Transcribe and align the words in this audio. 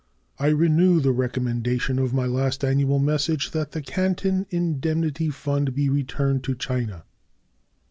I 0.39 0.47
renew 0.47 0.99
the 0.99 1.11
recommendation 1.11 1.99
of 1.99 2.11
my 2.11 2.25
last 2.25 2.63
annual 2.65 2.97
message, 2.97 3.51
that 3.51 3.73
the 3.73 3.83
Canton 3.83 4.47
indemnity 4.49 5.29
fund 5.29 5.75
be 5.75 5.89
returned 5.89 6.43
to 6.45 6.55
China. 6.55 7.03